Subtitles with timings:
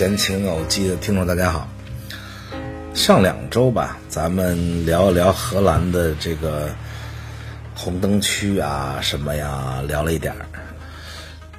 [0.00, 1.68] 闲情偶记的听众，大家好。
[2.94, 6.70] 上两周吧，咱们聊一聊荷兰的这个
[7.74, 10.46] 红灯区啊，什么呀，聊了一点儿。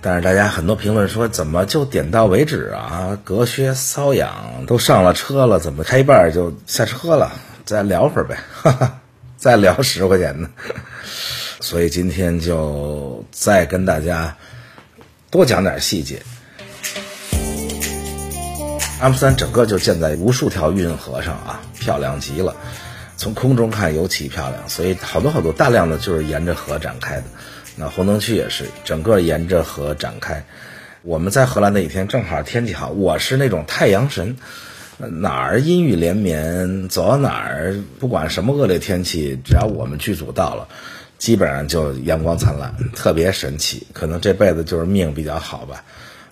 [0.02, 3.16] 但是大家很多评论说，怎么就点到为止啊？
[3.24, 7.32] 隔靴搔痒，都上了车了，怎么开一半就下车了？
[7.64, 9.02] 再聊会儿呗，哈哈，
[9.38, 10.50] 再聊十块钱呢。
[11.60, 14.36] 所以今天就再跟大家
[15.30, 16.24] 多讲点细节。
[19.02, 22.56] 阿姆斯丹整个就建在无数条运河上啊，漂亮极了。
[23.18, 27.24] 从空中看尤其漂亮，所以好多好多大量的就是沿着河展开的。
[27.76, 30.46] 那红灯区也是整个沿着河展开。
[31.02, 34.38] 我们在荷兰那几天正好天气好，我是那种太阳神，
[35.00, 40.68] 哪儿阴雨连绵，走到哪儿不管什么恶劣天气，只要我们剧组到了，
[41.18, 43.88] 基本上就阳光灿烂，特别神奇。
[43.94, 45.84] 可能这辈子就是命比较好吧。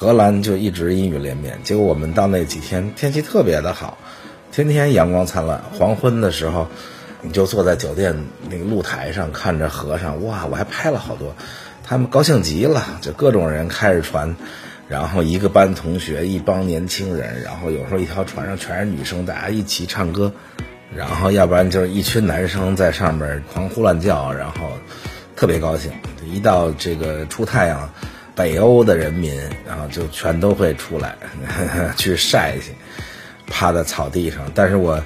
[0.02, 3.98] 荷兰就一直阴雨连绵，结果我们到那几天天气特别的好，
[4.50, 5.62] 天天阳光灿烂。
[5.78, 6.70] 黄昏的时候，
[7.22, 8.16] 你就坐在酒店
[8.50, 10.46] 那个露台上看着河上，哇！
[10.46, 11.36] 我还拍了好多，
[11.84, 14.38] 他们高兴极了，就各种人开着船，
[14.88, 20.32] 然后一个班同学，一帮年轻人，然后有时候一条船上全是女生，大家一起唱歌，
[20.96, 24.72] 然后要不然就是一群男生在上面狂呼乱叫，然后
[25.36, 25.92] 特别高兴。
[26.26, 27.90] 一到这个出太阳。
[28.40, 29.38] 北欧的人民，
[29.68, 31.18] 然后就全都会出来
[31.98, 32.72] 去晒去，
[33.48, 34.50] 趴在草地上。
[34.56, 35.04] 但是我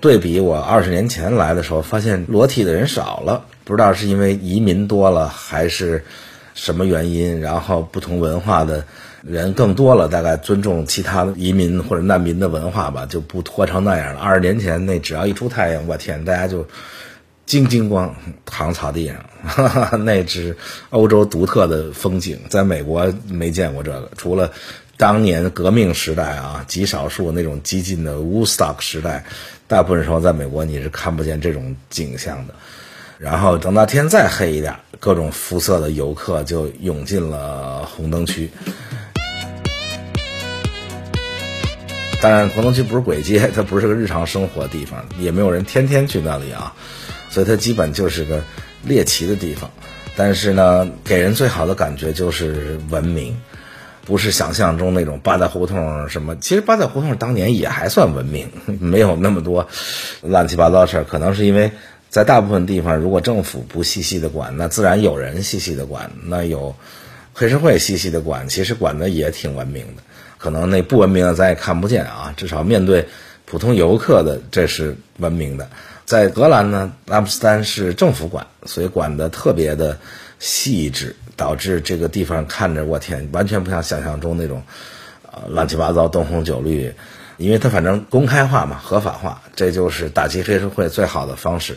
[0.00, 6.04] 对比我二十年前来的时候，发现裸体的人少了，不知道是因为移民多了还是
[6.54, 7.40] 什么原因。
[7.40, 8.84] 然后不同文化的
[9.22, 14.20] 人更多了，大概尊重其他移民或者难民的文化吧，就不脱成那样了。
[14.20, 16.64] 二十年前那只要一出太阳，我天，大家就。
[17.48, 19.16] 金金光躺草地上，
[20.04, 20.54] 那只
[20.90, 24.10] 欧洲独特的风景，在美国没见过这个。
[24.18, 24.52] 除了
[24.98, 29.24] 当年革命时代啊，极少数那种激进的 Woodstock 时代，
[29.66, 32.54] 大部分时候在美国你是看不见这种景象的。
[33.16, 38.50] 然后等到天再黑一点，各种肤色的游客就涌进了红灯区。
[42.20, 46.74] 当然，红灯区不是鬼街，它不是个日常生活地方，也没有人天天去那里啊。
[47.38, 48.42] 所以它基本就是个
[48.82, 49.70] 猎奇的地方，
[50.16, 53.36] 但是呢，给人最好的感觉就是文明，
[54.04, 56.34] 不是想象中那种八大胡同什么。
[56.34, 58.50] 其实八大胡同当年也还算文明，
[58.80, 59.68] 没有那么多
[60.20, 61.04] 乱七八糟事儿。
[61.04, 61.70] 可能是因为
[62.08, 66.10] 在大部分地方，如果政府不细细的管，那自然有人细细的管。
[66.24, 66.74] 那有
[67.34, 70.02] 黑社会细细的管，其实管的也挺文明的。
[70.38, 73.06] 可能那不文明的咱也看不见啊，至少面对
[73.46, 75.68] 普通游客的，这是文明的。
[76.08, 79.98] 在荷兰呢，阿姆斯丹是政府管，所以管的特别的
[80.38, 84.62] 细致，导致这个地方看着我天，完全不像想象中那种，
[85.30, 86.94] 呃，乱七八糟、灯红酒绿，
[87.36, 91.76] 因为它反正公开化嘛，合法化，这就是打击黑社会最好的方式。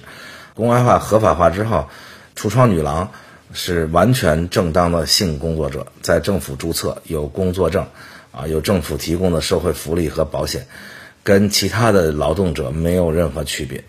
[0.53, 1.90] 公开化、合法化之后，
[2.38, 3.12] 橱窗女郎
[3.52, 7.86] 是完全正当的性工作者，在政府注册，有工作证，
[8.31, 10.68] 啊，有政府提供的社会福利和保险，
[11.22, 13.84] 跟其他的劳动者没有任何区别。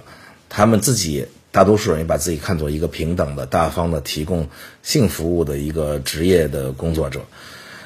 [0.54, 4.48] 他们自己大多数人也把自己看作一个平等的、大方的提供
[4.82, 7.22] 性服务的一个职业的工作者。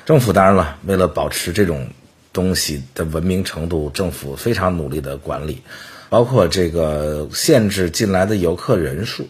[0.04, 1.90] 政府当然了，为了保持这种
[2.32, 5.62] 东西的文明程度，政府非常努力的管理，
[6.08, 9.28] 包括这个限制进来的游客人数，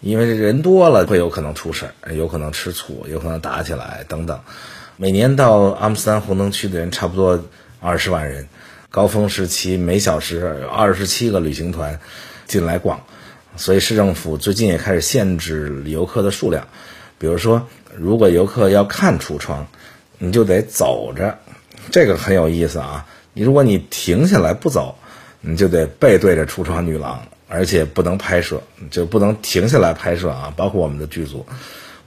[0.00, 4.40] 因为人多了会有可能出事儿，有可能吃醋，有可能打起来等等。
[4.96, 7.44] 每年到阿姆斯特丹红灯区的人差不多
[7.80, 8.46] 二十万人，
[8.90, 11.98] 高峰时期每小时二十七个旅行团。
[12.46, 13.04] 进来逛，
[13.56, 16.68] 所以市政府最近也开始限制游客的数量。
[17.18, 19.66] 比如说，如果游客要看橱窗，
[20.18, 21.38] 你就得走着，
[21.90, 23.06] 这个很有意思啊。
[23.32, 24.96] 你如果你停下来不走，
[25.40, 30.52] 你就得背对着橱窗女郎，而且不能拍摄，就不能停下来拍摄啊。
[30.56, 31.46] 包括我们的剧组，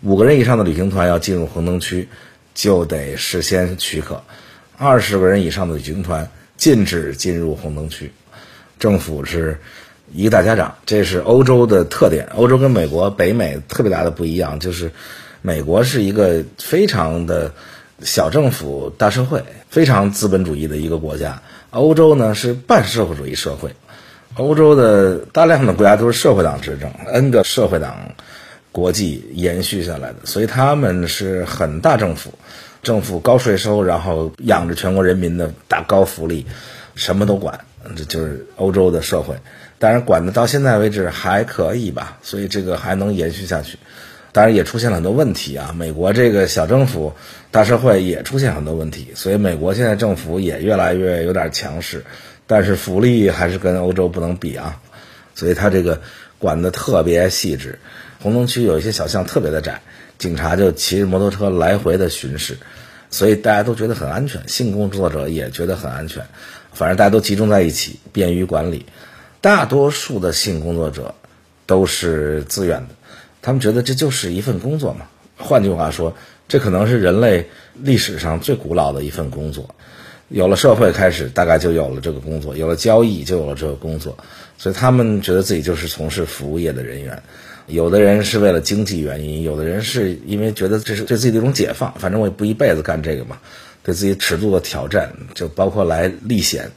[0.01, 2.07] 五个人以上的旅行团要进入红灯区，
[2.53, 4.23] 就得事先许可；
[4.77, 8.13] 二十个人以上的旅行团禁止进入红灯区。
[8.77, 9.59] 政府是。
[10.11, 12.27] 一个大家长，这是欧洲的特点。
[12.35, 14.91] 欧洲跟美国、北美特别大的不一样，就是
[15.41, 17.53] 美国是一个非常的
[18.01, 21.41] 小政府大社会，非常资本主义的一个国家。
[21.71, 23.75] 欧洲呢是半社会主义社会，
[24.35, 28.13] 欧洲的大量的国家都是社会党执政，N 个社会党
[28.71, 32.33] 国际延续下来的，所以他们是很大政府，
[32.81, 36.47] 政府高税收，然后养着全国人民的大高福利，
[36.95, 37.59] 什么都管，
[37.95, 39.35] 这就是欧洲的社会。
[39.79, 43.79] 当然，管的到现在为止还可以吧，所以这个还能延续下去。
[44.33, 45.73] 当然也出现了很多问题啊。
[45.75, 47.13] 美国这个小政府、
[47.49, 52.03] 大社会也出现很多问题，所以美国现在政府也越来越有点强势，
[52.45, 54.81] 但是福利还是跟欧洲不能比啊。
[55.33, 56.01] 所以他这个
[56.37, 57.79] 管的特别细致，
[58.21, 59.81] 红灯区有一些小巷特别的窄，
[60.17, 62.57] 警察就骑着摩托车来回的巡视，
[63.09, 66.25] 所以大家都觉得很安全，性工作者也觉得很安全，
[66.73, 68.85] 反正大家都集中在一起，便于管理。
[69.41, 71.15] 大多数的性工作者
[71.65, 72.89] 都是自愿的，
[73.41, 75.05] 他们觉得这就是一份工作嘛。
[75.37, 76.13] 换句话说，
[76.47, 79.73] 这可能是人类历史上最古老的一份工作。
[80.27, 84.15] 有了社会开始，大概就有了这个工作；有了交易，就有了这个工作。
[84.57, 87.23] 所以他们觉得自己就是从事服务业的人员。
[87.67, 91.93] 有的人是为了经济原因，有的人是因为觉得这是对自己的一种解放。
[91.97, 93.37] 反正我也不一辈子干这个嘛，
[93.81, 96.69] 对自己尺度的挑战，就包括来历险。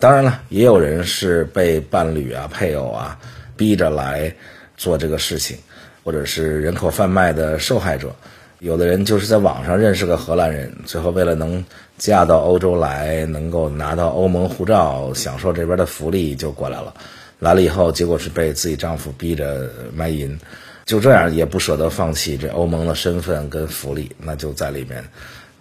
[0.00, 3.18] 当然了，也有人是被伴侣啊、配偶啊
[3.56, 4.32] 逼着来
[4.76, 5.58] 做这个事情，
[6.04, 8.14] 或者是人口贩卖的受害者。
[8.60, 11.64] 有的人就是在网上认识个荷兰人，最后为了能
[11.96, 16.94] 嫁到欧洲来，能够拿到欧盟护照，享受这边的福利，就过来了。
[17.40, 20.38] 来了以后，结果是被自己丈夫逼着卖淫，
[20.84, 25.04] 就这样也不舍得放弃这欧盟的身份跟福利，那就在里面，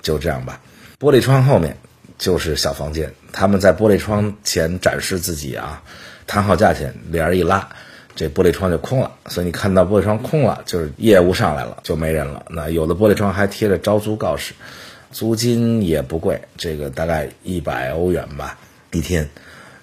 [0.04, 0.62] 就这样吧。
[1.00, 1.75] 玻璃窗后面。
[2.17, 5.83] 就是小房间，他们在玻璃窗前展示自己啊，
[6.25, 7.69] 谈好价钱，帘儿一拉，
[8.15, 9.11] 这玻璃窗就空了。
[9.27, 12.45] 所以你看到玻璃窗空了，就是业务上来了，就没人了。
[12.49, 14.53] 那有的玻璃窗还贴着招租告示，
[15.11, 18.57] 租金也不贵，这个大概一百欧元吧
[18.91, 19.29] 一天。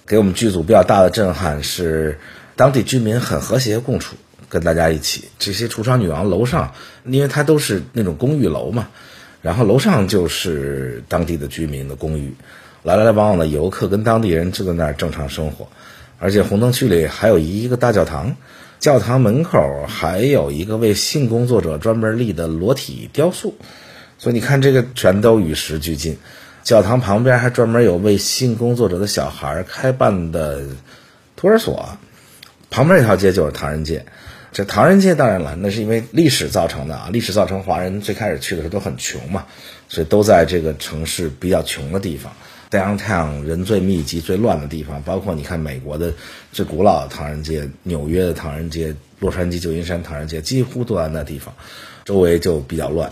[0.07, 2.19] 给我们剧组比较大的震撼是，
[2.57, 4.17] 当地居民很和谐共处，
[4.49, 5.29] 跟大家一起。
[5.39, 8.89] 这些橱窗女王楼上，因为它都是那种公寓楼嘛。
[9.45, 12.33] 然后楼上就是当地的居民的公寓，
[12.83, 15.69] 来来往往的游客跟当地人就在那儿正常生活，
[16.19, 18.37] 而且红灯区里还有一个大教堂，
[18.81, 23.55] 教堂门口还有一个为性工作者专门立的裸体雕塑，
[24.17, 26.17] 所以你看这个全都与时俱进。
[26.63, 30.63] 教堂旁边还专门有为性工作者的小孩开办的
[31.37, 31.99] 托儿所，
[32.71, 34.07] 旁边一条街就是唐人街。
[34.55, 37.11] 这唐人街当然了，那是因为历史造成的啊！
[37.13, 39.47] 历史造成华人最开始去的时候都很穷嘛，
[39.89, 42.33] 所以都在这个城市比较穷的地方
[42.71, 45.03] ，downtown 人最密集、最乱的地方。
[45.03, 46.15] 包括你看美国的
[46.53, 51.53] 最古老的唐人街、纽约的唐人街、洛杉矶旧金山唐人街，几乎都在那地方，
[52.05, 53.11] 周围就比较乱。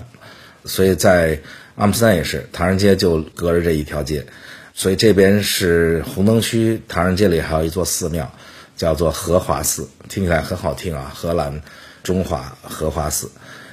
[0.65, 1.41] 所以在
[1.75, 4.27] 阿姆斯特丹也是，唐人街就隔着这一条街，
[4.75, 8.33] 所以这边是红灯区，唐人街里还有一座寺庙。
[8.77, 11.13] 叫做荷华寺，听起来很好听啊！
[11.15, 11.63] 荷兰
[12.03, 13.31] 中华荷华寺，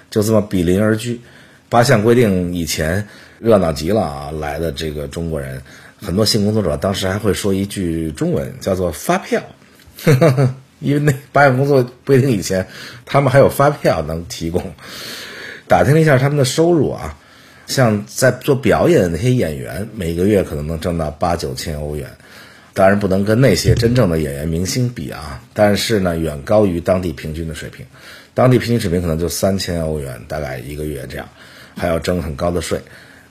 [0.09, 1.19] 就这么比邻而居。
[1.69, 3.07] 八项规定以前
[3.39, 4.31] 热闹极了啊！
[4.39, 5.61] 来的这个中国人，
[6.01, 9.41] 很多性工作者当时还会说一句中文，叫做发票，
[10.79, 12.67] 因为那八项工作规定以前，
[13.05, 14.73] 他们还有发票能提供。
[15.67, 17.15] 打听了一下他们的收入啊，
[17.67, 22.09] 像在做表演的那些演员，每个月可能能挣到八九千欧元。
[22.73, 27.85] 当然不能跟那些真正的演员明星比啊，但是呢，远高于当地平均的水平。
[28.33, 31.27] 当地平均水平可能就三千欧元，大概一个月这样，
[31.75, 32.79] 还要征很高的税。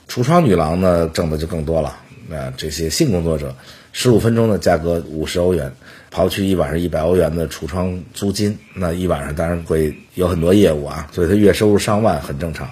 [0.07, 1.97] 橱窗女郎呢，挣的就更多了。
[2.27, 3.55] 那这些性工作者，
[3.91, 5.71] 十五分钟的价格五十欧元，
[6.13, 12.69] 刨去一晚上一百欧元的橱窗租金，那一晚上当然会有很多业务啊，所以他月收入上万很正常。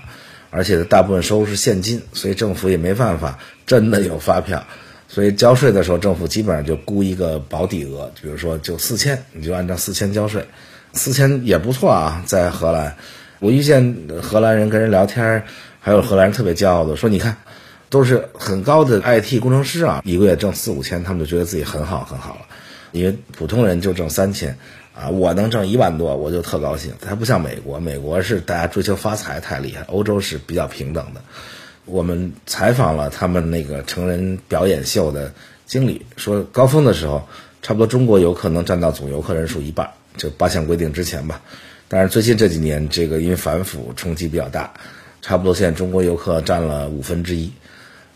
[0.49, 4.65] 而且大部分收入是现金，所以政府也没办法真的有发票。
[5.09, 10.45] 所以交税的时候，政府基本上就估一个保底额，比如说就四千，你就按照四千交税，
[10.91, 12.21] 四千也不错啊。
[12.25, 12.97] 在荷兰，
[13.39, 15.43] 我遇见荷兰人跟人聊天，
[15.79, 17.37] 还有荷兰人特别骄傲的说：“你看，
[17.89, 22.41] 都是很高的 IT 工程师啊，一个月挣四五千，他们就觉得自己很好很好了。
[22.91, 24.57] 因为普通人就挣三千，
[24.93, 26.91] 啊，我能挣一万多，我就特高兴。
[26.99, 31.21] 它不像美国，美国是大家追求发财太厉害，欧洲是比较平等的。”
[31.87, 35.33] 我们采访了他们那个成人表演秀的
[35.65, 37.27] 经理，说高峰的时候，
[37.61, 41.41] 差不多中国游客能占到总游客人数一半，就八项规定之前吧。
[41.87, 44.73] 但是最近这几年，这个因为反腐冲击比较大，
[45.21, 47.51] 差不多现在中国游客占了五分之一。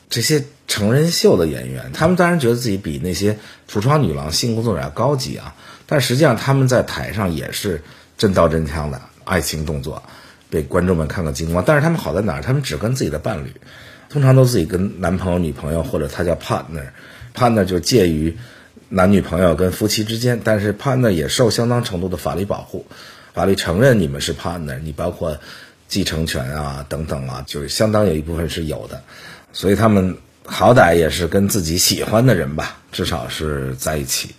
[0.09, 3.37] 这些成人秀的演员，他们当然觉得自己比那些
[3.69, 7.81] 橱窗女郎、性工作者要高级啊，但实际上他们在台上也是
[8.17, 10.03] 真刀真枪的爱情动作。
[10.51, 12.41] 被观众们看个精光，但是他们好在哪儿？
[12.41, 13.53] 他们只跟自己的伴侣，
[14.09, 18.37] 通常都自己跟男朋友、女朋友，或者他叫 partner，partner 就介于
[18.89, 22.85] 男女朋友跟夫妻之间，但是 partner 也受相当程度的法律保护，
[23.33, 25.39] 法律承认你们是 partner，你包括
[25.87, 29.01] 继承权啊等等啊，就是相当有一部分是有的，
[29.53, 34.35] 所以他们好歹也是跟自己喜欢的人吧，至少是在一起。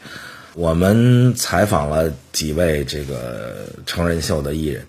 [0.52, 4.87] 我们采访了几位这个成人秀的艺人。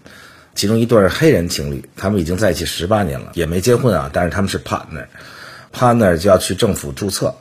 [0.55, 7.35] 其中一对黑人情侣，他们已经在一起十八年了，也没结婚啊，但是他们是 partner，partner 就要去政府注册，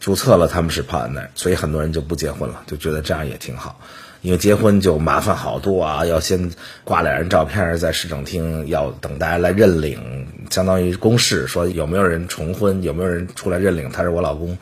[0.00, 3.80] 注册了他们是 partner，所以很多人就不结婚了，就觉得这样也挺好。
[4.22, 6.50] 因为结婚就麻烦好多啊，要先
[6.82, 14.56] 挂俩人照片在市政厅，要等大家来认领，相当于公示说有没有人重婚，有没有人出来认领他是我老公，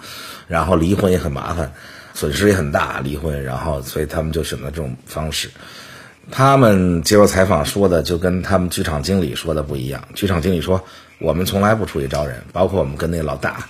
[0.49, 1.73] 然后离婚也很麻烦，
[2.13, 5.49] 损失也很大，离婚，然后所以他们就选择这种方式。
[6.31, 10.83] 他们接受采访说的就跟他们剧场经理说的不一样，剧场经理说
[11.19, 13.67] 我们从来不出去招人，包括我们跟那老大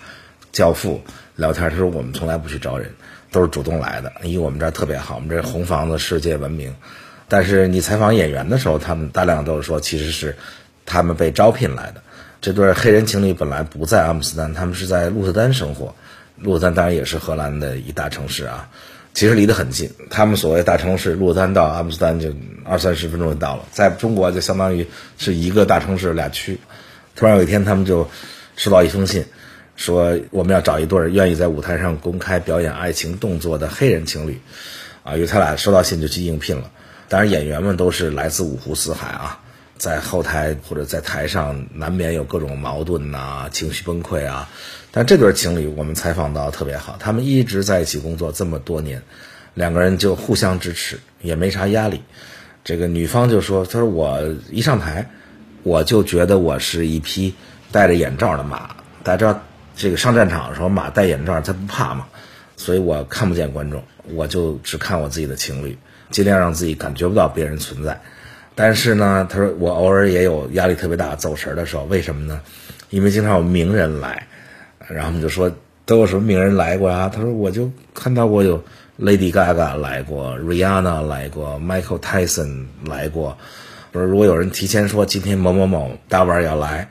[0.53, 1.01] 教父
[1.37, 2.93] 聊天，他说我们从来不去招人。
[3.33, 6.71] 都是主动来的， 因为我们这儿特别好，我们这红房子世界闻名。
[7.29, 10.37] 但是你采访演员的时候，他们大量都是说，其实是
[10.85, 12.03] 他们被招聘来的。
[12.43, 15.95] 这对黑人情侣本来不在阿姆斯丹，他们是在鹿特丹生活。
[16.37, 18.69] 鹿特丹当然也是荷兰的一大城市啊，
[19.15, 19.91] 其实离得很近。
[20.11, 22.33] 他们所谓大城市，鹿特丹到阿姆斯丹就
[22.65, 24.87] 二三十分钟就到了，在中国就相当于
[25.19, 26.59] 是一个大城市俩区。
[27.15, 28.09] 突然有一天，他们就
[28.57, 29.25] 收到一封信。
[29.75, 34.39] 说我们要找一对愿意在舞台上公开表演爱情动作的黑人情侣，
[35.03, 36.71] 啊，因为他俩收到信就去应聘了。
[37.09, 39.41] 当然，演员们都是来自五湖四海啊，
[39.83, 44.49] 在后台或者在台上难免有各种矛盾呐，情绪崩溃啊。
[44.93, 49.03] 但这对情侣我们采访到特别好，他们一直在一起工作这么多年，
[49.55, 52.01] 两个人就互相支持，也没啥压力。
[52.63, 54.23] 这个女方就说：“她说我
[54.53, 55.11] 一上台，
[55.65, 57.35] 我就觉得我是一匹
[57.73, 59.43] 戴着眼罩的马，大家知道。”
[59.75, 62.07] 这个上战场的时候，马戴眼罩，他不怕嘛，
[62.57, 63.83] 所以我看不见观众，
[64.15, 65.77] 我就只看我自己的情侣，
[66.13, 68.01] 尽量让自己感觉不到别人存在。
[68.55, 72.41] 但是呢，他说我偶尔也有压力特别大、走神的时候，为什么呢？
[72.91, 74.27] 因为经常有名人来，
[74.89, 75.51] 然后我们就说
[75.85, 77.11] 都有什么名人来过啊？
[77.15, 78.63] 他说我就看到过有
[79.01, 83.37] Lady Gaga 来过，Rihanna 来过，Michael Tyson 来过。
[83.93, 86.89] 我说如果有人提前说今天某某某大腕要来，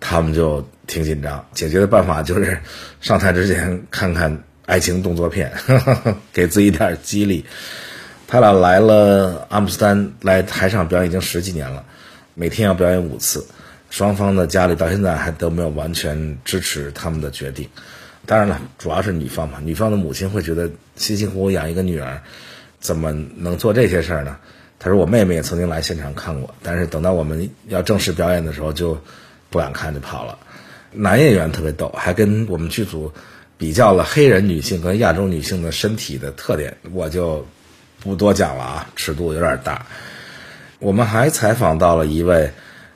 [0.00, 0.66] 他们就。
[0.88, 2.58] 挺紧张，解决的办法就是
[2.98, 5.52] 上台之前看看爱情动作片，
[6.32, 7.44] 给自己点激励。
[8.30, 11.82] 他俩来了阿姆斯丹，来台上表演已经十几年了，
[12.34, 13.46] 每天要表演五次。
[13.88, 17.66] 双方的家里到现在还都没有完全支持他们的决定。
[18.26, 22.20] 当然了，主要是女方嘛，女方的母亲会觉得辛辛苦苦养一个女儿，
[22.80, 24.36] 怎么能做这些事儿呢？
[24.78, 29.00] 他说我妹妹也曾经来现场看过，但是等到我们要正式表演的时候就
[29.48, 30.38] 不敢看就跑了。
[30.92, 33.10] 男演员特别逗，还跟我们剧组
[33.56, 37.46] 比较了黑人女性跟亚洲女性的身体的特点，我就
[38.00, 39.86] 不多讲了啊，尺度有点大。
[40.78, 42.52] 我们还采访到了一位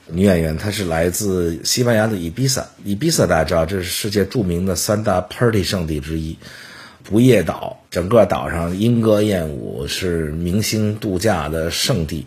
[0.07, 2.67] 女演员，她是来自西班牙的伊比萨。
[2.85, 6.39] 伊比萨大家知道，这是世界著名的三大 party 圣地之一，
[7.03, 12.27] 不夜岛，整个岛上莺歌燕舞，是明星度假的圣地。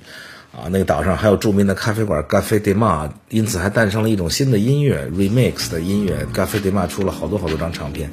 [0.51, 6.25] 啊，那个岛上还有著名的咖啡馆 g a f e de Ma，因此还诞生了一种新的音乐 Remix 的音乐。
[6.33, 8.09] g a f e de Ma 出了好多好多张唱片，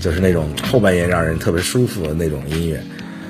[0.00, 2.82] 就是那种后半夜让人特别舒服的那种音乐。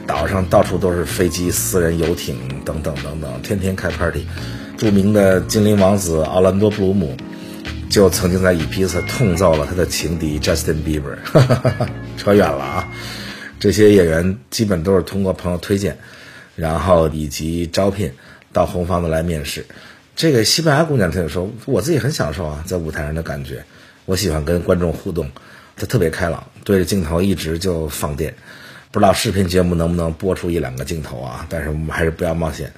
[0.07, 4.27] 岛上到处都是飞机、私人游艇等等等等，天天开 party。
[4.77, 7.17] 著名的精灵王子奥兰多·布鲁姆
[7.89, 11.17] 就曾经在伊皮萨痛揍了他的情敌 Justin Bieber。
[12.17, 12.89] 扯远了啊，
[13.59, 15.99] 这些演员基本都是通过朋友推荐，
[16.57, 18.13] 然后以及招聘。
[18.53, 19.67] 到红房子来面试，
[20.15, 23.65] 这个西班牙姑娘她就说：“我自己很享受啊，在舞台上的感觉，
[24.05, 25.29] 我喜欢跟观众互动。”
[25.75, 28.37] 她特别开朗，对着镜头一直就放电。
[28.95, 31.45] 不知道视频节目能不能播出一两个镜头啊？
[31.51, 32.73] 但是我们还是不要冒险。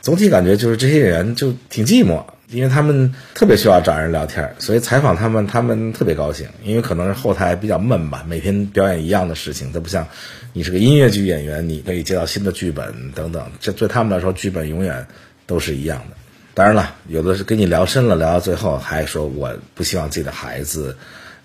[0.00, 10.08] 总体感觉就是这些演员就挺寂寞，因为他们特别需要找人聊天，所以采访他们，他们特别高兴，因为可能是后台比较闷吧，每天表演一样的事情，它不像。
[10.54, 15.06] 你是个音乐剧演员，你可以接到新的剧本等等，这对他们来说，剧本永远
[15.44, 16.16] 都是一样的。
[16.54, 20.96] 当然了，有的是跟你聊深了，聊到最后还说我不希望自己的孩子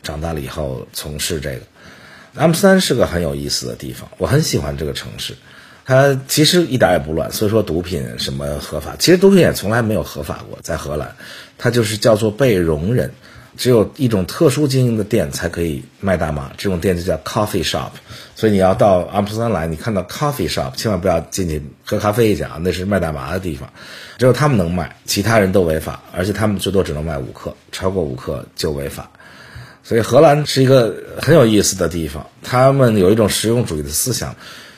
[0.02, 1.60] 长大了以后从事这个。
[2.36, 5.36] 阿姆斯丹是个很有意思的地方，我很喜欢这个城市。
[5.86, 11.16] 它其实一点也不乱，所以说毒品什么合法，其实毒品也从来没有合法过，在荷兰，
[11.58, 13.12] 它就是叫做被容忍。
[13.56, 17.92] 只有一种特殊经营的店才可以卖大麻，这种店就叫 coffee shop。
[18.36, 23.72] 所以你要到阿姆斯丹来，你看到 coffee shop，千万不要进去喝咖啡去啊，那是卖大麻的地方。
[24.18, 29.12] 只有他们能卖，其他人都违法，而且他们最多只能卖五克，超过五克就违法。
[29.84, 34.36] 所以荷兰是一个很有意思的地方，他们有一种实用主义的思想，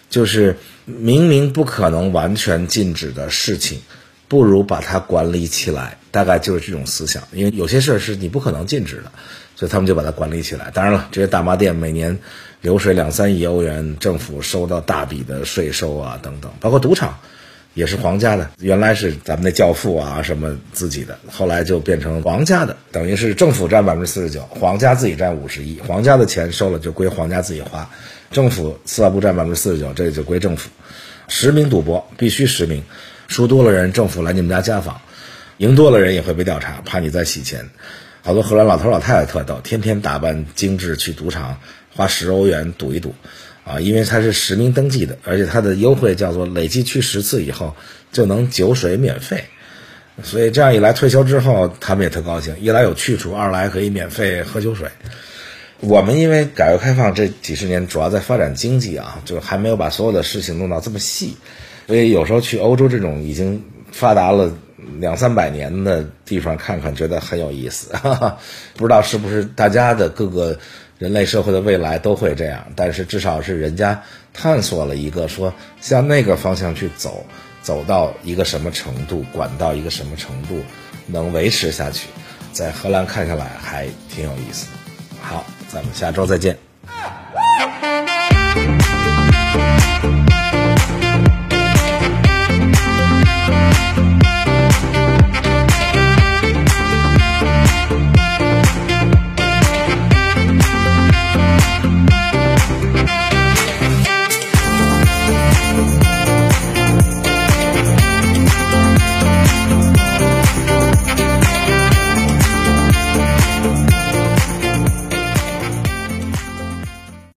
[0.09, 3.79] 就是明明不可能完全禁止的事情。
[4.27, 7.21] 不如把它管理起来，大概就是这种思想。
[7.31, 9.11] 因为有些事儿是你不可能禁止的，
[9.55, 10.71] 所以他们就把它管理起来。
[10.73, 12.17] 当然了，这些大麻店每年
[12.61, 16.51] 流水两三亿欧元，政府收到大笔的税收啊，等等。
[16.59, 17.19] 包括赌场，
[17.75, 27.87] 也是皇家的，原来是咱们那教父啊什么自己的，后来就变成皇家的，等于是政府占百分之四十九，皇家自己占五十一，皇家的钱收了就归皇家自己花，
[28.31, 30.69] 政府司法部占百分之四十九，这就归政府。
[31.27, 32.81] 实名赌博必须实名，
[33.27, 35.01] 输多了人，政府来你们家家访，
[35.57, 37.69] 赢多了人也会被调查，怕你在洗钱。
[38.21, 41.59] 好多荷兰老头老太太特逗，天天打扮精致去赌场，
[41.93, 43.13] 花十欧元赌一赌，
[43.65, 47.75] 啊，因为它是实名登记的，而且它的优惠叫做累计去十次以后
[48.11, 49.43] 就能酒水免费，
[50.23, 54.87] 所以这样一来退休之后他们也特高兴，一来有去处，二来可以免费喝酒水。
[55.79, 61.35] 我们因为改革开放这几十年主要在发展经济啊，就还没有把所有的事情弄到这么细，
[61.87, 64.55] 所以有时候去欧洲这种已经发达了。
[64.99, 67.91] 两三百年的地方看看，觉得很有意思。
[68.77, 70.55] 不知道是不是大家的各个
[70.97, 74.01] 人类社会的未来都会这样，但是至少是人家
[74.33, 77.25] 探索了一个说向那个方向去走，
[77.61, 80.61] 走到一个什么程度，管到一个什么程度，
[81.05, 82.07] 能维持下去，
[82.53, 84.67] 在荷兰看下来还挺有意思。
[85.21, 86.57] 好，咱们下周再见。